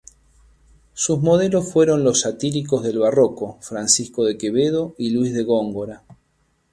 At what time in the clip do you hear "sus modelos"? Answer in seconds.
0.95-1.71